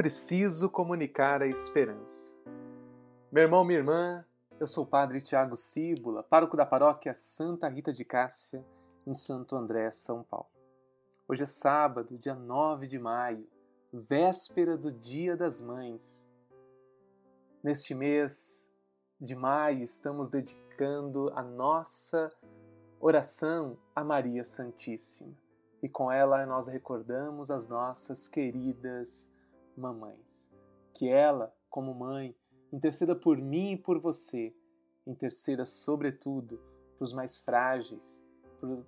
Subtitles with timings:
[0.00, 2.34] preciso comunicar a esperança.
[3.30, 4.24] Meu irmão, minha irmã,
[4.58, 8.64] eu sou o Padre Tiago Cíbula, pároco da paróquia Santa Rita de Cássia,
[9.06, 10.48] em Santo André, São Paulo.
[11.28, 13.46] Hoje é sábado, dia 9 de maio,
[13.92, 16.26] véspera do Dia das Mães.
[17.62, 18.66] Neste mês
[19.20, 22.32] de maio, estamos dedicando a nossa
[22.98, 25.36] oração a Maria Santíssima.
[25.82, 29.30] E com ela nós recordamos as nossas queridas
[29.80, 30.48] mamães.
[30.94, 32.36] Que ela, como mãe,
[32.72, 34.54] interceda por mim e por você,
[35.06, 36.60] interceda sobretudo
[36.98, 38.22] pelos mais frágeis,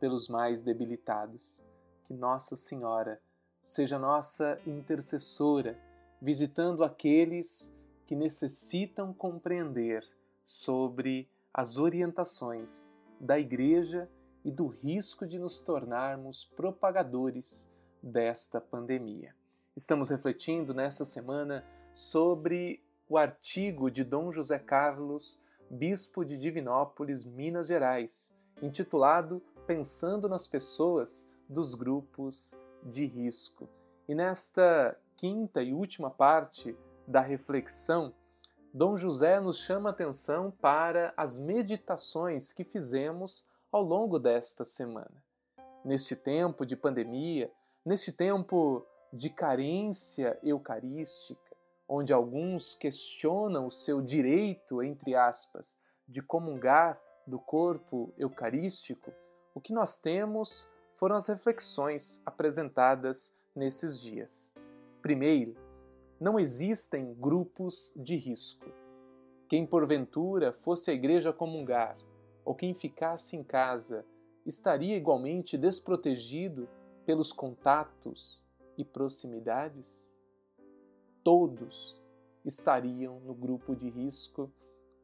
[0.00, 1.62] pelos mais debilitados.
[2.04, 3.20] Que Nossa Senhora
[3.62, 5.78] seja nossa intercessora,
[6.22, 7.72] visitando aqueles
[8.06, 10.02] que necessitam compreender
[10.46, 12.86] sobre as orientações
[13.20, 14.08] da Igreja
[14.44, 17.68] e do risco de nos tornarmos propagadores
[18.02, 19.34] desta pandemia.
[19.78, 25.40] Estamos refletindo nessa semana sobre o artigo de Dom José Carlos,
[25.70, 33.68] bispo de Divinópolis, Minas Gerais, intitulado Pensando nas Pessoas dos Grupos de Risco.
[34.08, 38.12] E nesta quinta e última parte da reflexão,
[38.74, 45.22] Dom José nos chama atenção para as meditações que fizemos ao longo desta semana.
[45.84, 47.48] Neste tempo de pandemia,
[47.86, 51.56] neste tempo de carência eucarística,
[51.88, 59.12] onde alguns questionam o seu direito, entre aspas, de comungar do corpo eucarístico,
[59.54, 64.52] o que nós temos foram as reflexões apresentadas nesses dias.
[65.00, 65.54] Primeiro,
[66.20, 68.66] não existem grupos de risco.
[69.48, 71.96] Quem porventura fosse à igreja comungar
[72.44, 74.04] ou quem ficasse em casa
[74.44, 76.68] estaria igualmente desprotegido
[77.06, 78.44] pelos contatos
[78.78, 80.08] e proximidades,
[81.24, 82.00] todos
[82.44, 84.50] estariam no grupo de risco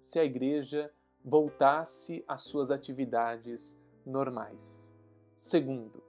[0.00, 0.90] se a igreja
[1.22, 4.94] voltasse às suas atividades normais.
[5.36, 6.00] Segundo,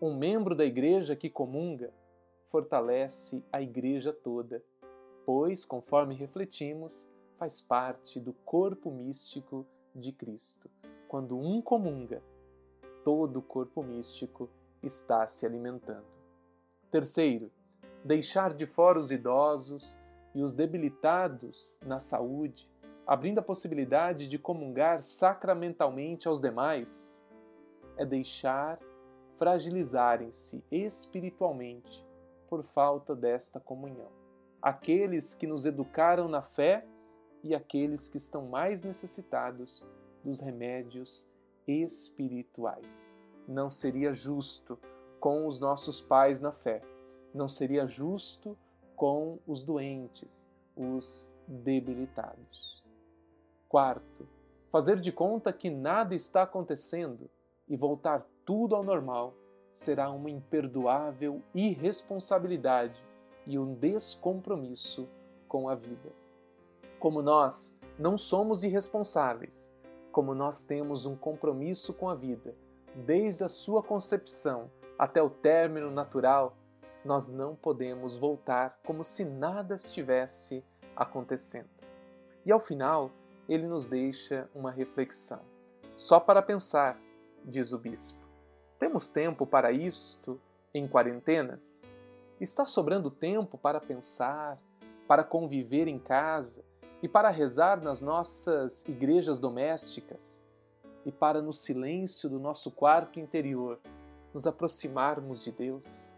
[0.00, 1.92] um membro da igreja que comunga
[2.46, 4.64] fortalece a igreja toda,
[5.26, 10.70] pois, conforme refletimos, faz parte do corpo místico de Cristo.
[11.06, 12.22] Quando um comunga,
[13.04, 14.48] todo o corpo místico
[14.82, 16.13] está se alimentando.
[16.94, 17.50] Terceiro,
[18.04, 20.00] deixar de fora os idosos
[20.32, 22.70] e os debilitados na saúde,
[23.04, 27.20] abrindo a possibilidade de comungar sacramentalmente aos demais,
[27.96, 28.78] é deixar
[29.36, 32.06] fragilizarem-se espiritualmente
[32.48, 34.12] por falta desta comunhão.
[34.62, 36.86] Aqueles que nos educaram na fé
[37.42, 39.84] e aqueles que estão mais necessitados
[40.22, 41.28] dos remédios
[41.66, 43.12] espirituais.
[43.48, 44.78] Não seria justo
[45.24, 46.82] com os nossos pais na fé.
[47.32, 48.58] Não seria justo
[48.94, 50.46] com os doentes,
[50.76, 52.84] os debilitados.
[53.66, 54.28] Quarto,
[54.70, 57.30] fazer de conta que nada está acontecendo
[57.66, 59.32] e voltar tudo ao normal
[59.72, 63.02] será uma imperdoável irresponsabilidade
[63.46, 65.08] e um descompromisso
[65.48, 66.12] com a vida.
[66.98, 69.72] Como nós não somos irresponsáveis,
[70.12, 72.54] como nós temos um compromisso com a vida,
[72.94, 76.56] desde a sua concepção até o término natural,
[77.04, 80.64] nós não podemos voltar como se nada estivesse
[80.96, 81.68] acontecendo.
[82.46, 83.10] E ao final,
[83.48, 85.40] ele nos deixa uma reflexão.
[85.96, 86.98] Só para pensar,
[87.44, 88.18] diz o bispo.
[88.78, 90.40] Temos tempo para isto
[90.72, 91.82] em quarentenas?
[92.40, 94.58] Está sobrando tempo para pensar,
[95.06, 96.64] para conviver em casa
[97.02, 100.43] e para rezar nas nossas igrejas domésticas
[101.04, 103.78] e para, no silêncio do nosso quarto interior,
[104.32, 106.16] nos aproximarmos de Deus.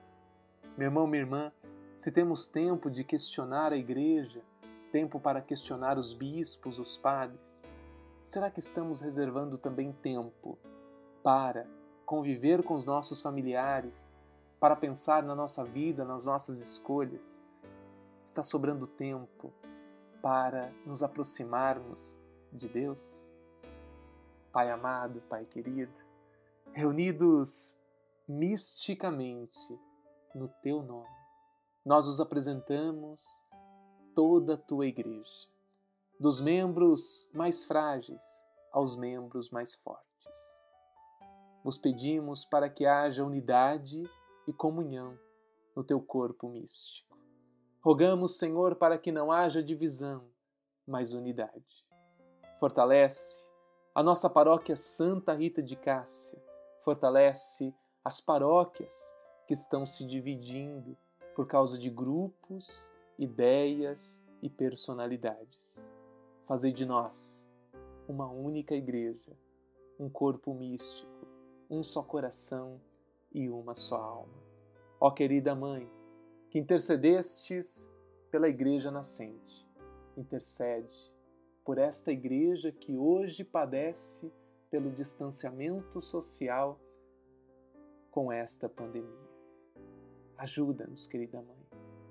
[0.77, 1.53] Meu irmão, minha irmã,
[1.95, 4.43] se temos tempo de questionar a igreja,
[4.93, 7.67] tempo para questionar os bispos, os padres,
[8.23, 10.59] será que estamos reservando também tempo
[11.23, 11.67] para
[12.05, 14.15] conviver com os nossos familiares,
[14.61, 17.43] para pensar na nossa vida, nas nossas escolhas?
[18.25, 19.53] Está sobrando tempo
[20.23, 22.19] para nos aproximarmos
[22.53, 23.26] de Deus?
[24.57, 25.93] Pai amado, Pai querido,
[26.73, 27.79] reunidos
[28.27, 29.79] misticamente
[30.35, 31.15] no teu nome.
[31.85, 33.23] Nós os apresentamos
[34.15, 35.47] toda a tua igreja,
[36.19, 38.25] dos membros mais frágeis
[38.73, 40.57] aos membros mais fortes.
[41.63, 44.05] Vos pedimos para que haja unidade
[44.49, 45.19] e comunhão
[45.77, 47.15] no teu corpo místico.
[47.83, 50.25] Rogamos, Senhor, para que não haja divisão,
[50.89, 51.87] mas unidade.
[52.59, 53.46] Fortalece
[53.97, 56.39] a nossa paróquia Santa Rita de Cássia,
[56.83, 58.95] fortalece as paróquias
[59.47, 60.95] que estão se dividindo
[61.35, 65.83] por causa de grupos ideias e personalidades.
[66.45, 67.49] Fazei de nós
[68.07, 69.35] uma única igreja,
[69.99, 71.27] um corpo místico,
[71.71, 72.79] um só coração
[73.33, 74.43] e uma só alma.
[75.01, 75.91] Ó querida Mãe,
[76.51, 77.91] que intercedestes
[78.31, 79.67] pela igreja nascente,
[80.19, 81.16] intercede
[81.67, 84.33] por esta igreja que hoje padece
[84.71, 86.81] pelo distanciamento social
[88.09, 89.27] com esta pandemia.
[90.39, 91.67] Ajuda-nos, querida Mãe,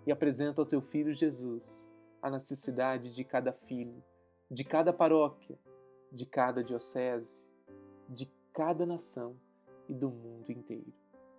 [0.05, 1.87] e apresenta ao teu filho Jesus
[2.21, 4.03] a necessidade de cada filho,
[4.51, 5.57] de cada paróquia,
[6.11, 7.41] de cada diocese,
[8.09, 9.37] de cada nação
[9.87, 10.91] e do mundo inteiro.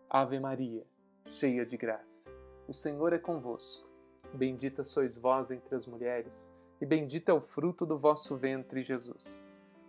[0.09, 0.87] Ave Maria,
[1.27, 2.31] cheia de graça,
[2.67, 3.87] o Senhor é convosco.
[4.33, 9.41] Bendita sois vós entre as mulheres, e bendito é o fruto do vosso ventre, Jesus.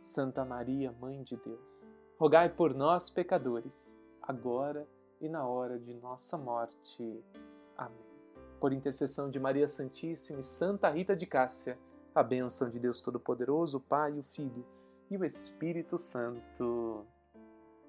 [0.01, 4.87] Santa Maria, Mãe de Deus, rogai por nós, pecadores, agora
[5.19, 7.23] e na hora de nossa morte.
[7.77, 8.05] Amém.
[8.59, 11.77] Por intercessão de Maria Santíssima e Santa Rita de Cássia,
[12.15, 14.65] a bênção de Deus Todo-Poderoso, o Pai, o Filho
[15.11, 17.05] e o Espírito Santo.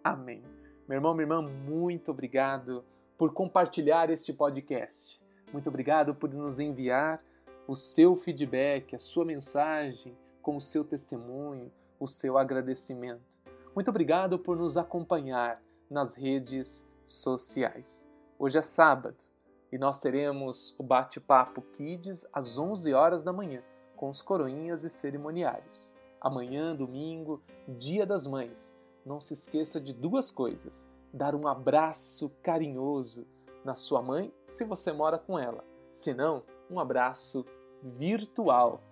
[0.02, 0.42] Amém.
[0.88, 2.84] Meu irmão, minha irmã, muito obrigado
[3.16, 5.20] por compartilhar este podcast.
[5.52, 7.20] Muito obrigado por nos enviar
[7.69, 11.70] o seu feedback, a sua mensagem, com o seu testemunho,
[12.00, 13.38] o seu agradecimento.
[13.75, 18.09] Muito obrigado por nos acompanhar nas redes sociais.
[18.38, 19.19] Hoje é sábado
[19.70, 23.62] e nós teremos o bate-papo Kids às 11 horas da manhã
[23.94, 25.93] com os coroinhas e cerimoniários.
[26.23, 28.73] Amanhã, domingo, Dia das Mães.
[29.05, 33.26] Não se esqueça de duas coisas: dar um abraço carinhoso
[33.62, 35.62] na sua mãe, se você mora com ela.
[35.93, 37.44] Se não, um abraço
[37.82, 38.82] virtual.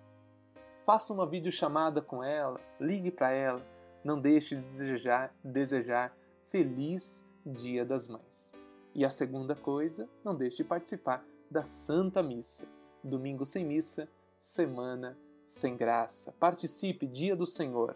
[0.85, 3.61] Faça uma videochamada com ela, ligue para ela,
[4.03, 6.15] não deixe de desejar, desejar
[6.49, 8.53] feliz Dia das Mães.
[8.95, 12.67] E a segunda coisa, não deixe de participar da Santa Missa.
[13.03, 16.33] Domingo sem missa, semana sem graça.
[16.39, 17.95] Participe, Dia do Senhor.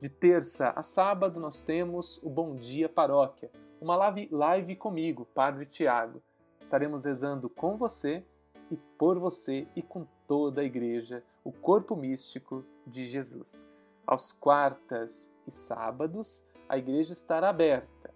[0.00, 3.50] De terça a sábado nós temos o Bom Dia Paróquia,
[3.80, 6.22] uma live, live comigo, Padre Tiago.
[6.60, 8.24] Estaremos rezando com você
[8.70, 13.64] e por você e com toda a igreja, o corpo místico de Jesus.
[14.06, 18.12] Aos quartas e sábados, a igreja estará aberta.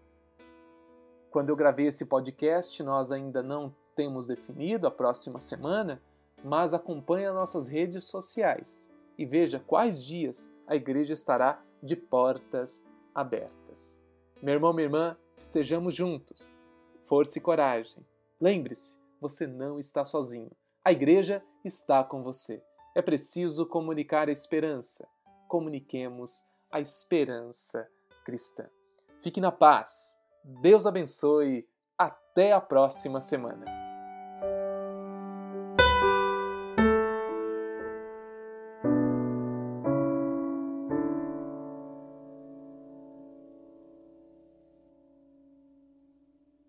[1.31, 6.03] Quando eu gravei esse podcast, nós ainda não temos definido a próxima semana,
[6.43, 12.85] mas acompanhe as nossas redes sociais e veja quais dias a igreja estará de portas
[13.15, 14.03] abertas.
[14.43, 16.57] Meu irmão, minha irmã, estejamos juntos.
[17.05, 18.05] Força e coragem.
[18.41, 20.51] Lembre-se, você não está sozinho.
[20.85, 22.63] A igreja está com você.
[22.95, 25.07] É preciso comunicar a esperança.
[25.47, 27.89] Comuniquemos a esperança
[28.25, 28.69] cristã.
[29.23, 30.19] Fique na paz.
[30.63, 31.69] Deus abençoe.
[31.99, 33.80] Até a próxima semana.